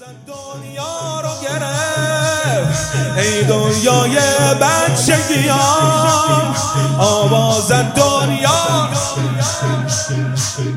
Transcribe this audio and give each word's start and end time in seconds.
دنیا 0.00 1.20
رو 1.20 1.28
گرفت. 1.42 2.94
ای 3.16 3.44
دنیای 3.44 4.18
بچگیام 4.60 6.54
آواز 6.98 7.72
دنیا. 7.72 8.88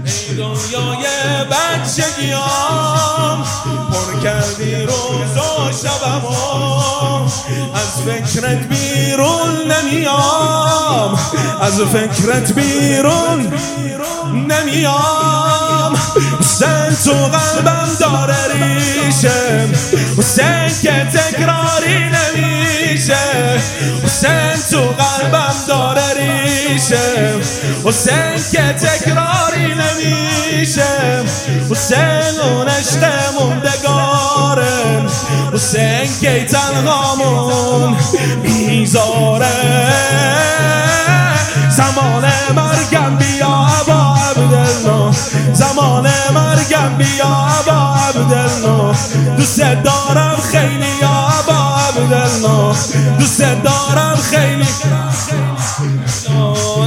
ای 0.05 0.35
دنیای 0.35 1.05
بچگیام 1.51 3.37
پر 3.91 4.19
کردی 4.23 4.75
روز 4.75 5.37
و 5.37 5.71
شبم 5.71 6.23
از 7.73 7.91
فکرت 8.05 8.61
بیرون 8.67 9.71
نمیام. 9.71 11.19
از 11.61 11.81
فکرت 11.81 12.53
بیرون 12.53 13.51
نمیام. 14.33 15.97
حسین 16.39 16.95
تو 17.05 17.11
قلبم 17.11 17.89
داره 17.99 19.06
ریشه 19.17 19.67
حسین 20.17 20.67
که 20.81 21.07
تکراری 21.19 21.99
نمیشه. 21.99 23.17
حسین 24.03 24.53
تو 24.71 24.81
قلبم 24.81 25.53
داره 25.67 26.13
ریشه. 26.13 27.35
حسین 27.85 28.35
که 28.51 28.73
تکراری 28.73 29.73
نمیشه. 29.73 30.83
حسین 31.71 32.39
اون 32.43 32.67
عشق 32.67 33.11
موندگاره 33.39 35.05
حسین 35.53 36.09
که 36.21 36.45
تنهامون 36.45 37.97
می‌ذاره 38.43 39.76
زمان 45.53 46.07
مرگم 46.33 46.97
بیا 46.97 47.47
با 47.67 47.95
عبدالله 47.95 48.95
دوست 49.37 49.59
دارم 49.59 50.37
خیلی 50.51 50.89
یا 51.01 51.29
با 51.47 51.75
عبدالله 51.75 52.75
دوست 53.19 53.41
دارم 53.41 54.17
خیلی. 54.31 54.67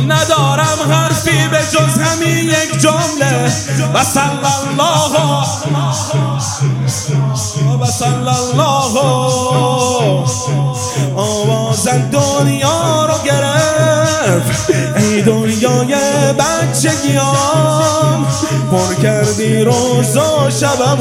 ندارم 0.09 0.93
حرفی 0.93 1.49
به 1.49 1.59
جز 1.73 1.99
همین 1.99 2.49
یک 2.49 2.81
جمله. 2.81 3.53
و 3.95 4.05
صلی 4.05 4.21
الله 4.69 5.11
و 7.81 7.87
صلی 7.87 8.11
الله. 8.13 9.01
آوازن 11.17 12.11
دنیا 12.11 13.07
رو 13.07 13.15
گرفت. 13.25 14.71
ای 14.97 15.23
دنیای 15.23 15.95
بچگیام 16.33 18.00
پر 18.71 18.95
کردی 19.03 19.65
روز 19.65 20.17
و 20.17 20.51
شبم 20.61 21.01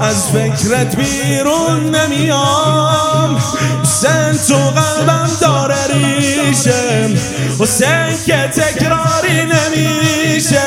از 0.00 0.26
فکرت 0.26 0.96
بیرون 0.96 1.94
نمیام. 1.94 3.38
حسین 3.82 4.38
تو 4.48 4.54
قلبم 4.54 5.30
داره 5.40 5.76
ریشه 5.86 7.10
حسین 7.60 8.24
که 8.26 8.36
تکراری 8.36 9.42
نمیشه. 9.42 10.60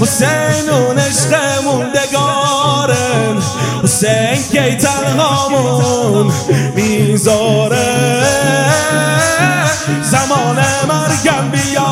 حسین 0.00 0.70
اون 0.70 0.98
عشق 0.98 1.34
موندگاره 1.64 3.36
حسین 3.84 4.38
که 4.52 4.76
تنهامون 4.76 6.32
می‌ذاره. 6.74 8.26
زمان 10.02 10.58
مرگم 10.88 11.50
بیا 11.50 11.89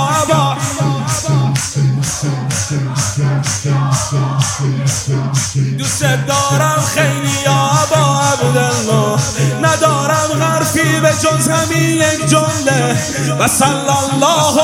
دوست 5.78 6.02
دارم 6.02 6.82
خیلی 6.94 7.48
با 7.90 8.20
عبدالله. 8.20 9.18
ندارم 9.62 10.42
حرفی 10.42 11.00
به 11.00 11.08
جز 11.08 11.48
همین 11.48 12.00
یک 12.00 12.26
جمله. 12.30 12.96
و 13.40 13.48
صلی 13.48 13.68
الله. 13.68 14.62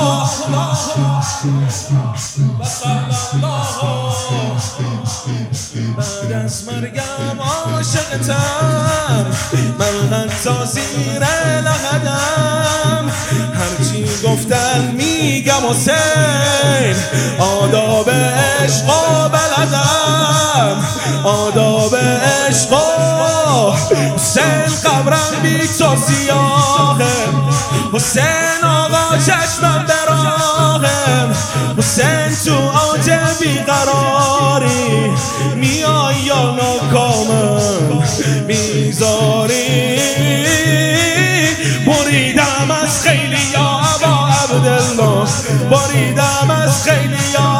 و 2.53 3.85
بعد 5.97 6.33
از 6.45 6.65
مرگم 6.65 7.41
عاشقتم 7.41 8.35
من 9.79 10.17
حتی 10.17 10.67
زیر 10.67 11.25
لحدم. 11.61 13.11
هرچی 13.55 14.05
گفتن 14.25 14.95
میگم 14.97 15.71
حسین 15.71 16.97
آداب 17.39 18.11
عشق 18.11 18.89
آداب 21.25 21.97
عشق 21.97 22.75
حسین 24.15 24.75
قبرم 24.85 25.43
بی 25.43 25.59
تو 25.79 25.97
سیاهه. 25.97 27.05
حسین 27.93 28.65
آقا 28.65 29.17
چشمم 29.17 29.85
دراهم 29.89 31.35
حسین 31.79 32.37
تو 32.45 32.57
آج 32.93 33.11
بیقراری. 33.41 35.13
میای 35.55 36.17
یا 36.17 36.55
ناکامم 36.55 38.05
می‌ذاری. 38.47 39.99
بریدم 41.87 42.71
از 42.83 43.03
خیلی 43.03 43.43
یا 43.53 43.81
با 44.03 44.29
عبدالله. 44.29 45.29
بریدم 45.71 46.51
از 46.51 46.85
خیلی 46.85 47.25
یا 47.35 47.54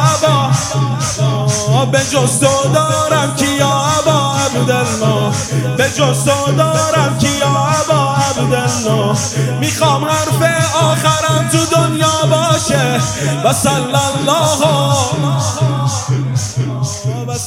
به 1.91 1.99
جز 1.99 2.39
تو 2.39 2.69
دارم 2.73 3.35
کیا 3.35 3.81
با 4.05 4.35
عبدالله. 4.35 5.31
به 5.77 5.89
جز 5.89 6.25
تو 6.25 6.51
دارم 6.51 7.17
کیا 7.17 7.49
با 7.89 8.15
عبدالله. 8.15 9.17
می‌خوام 9.59 10.05
حرف 10.05 10.41
آخرم 10.75 11.49
تو 11.51 11.65
دنیا 11.75 12.25
باشه. 12.29 13.01
و 13.45 13.53
صلی 13.53 13.73
الله. 13.73 14.65
و 17.27 17.37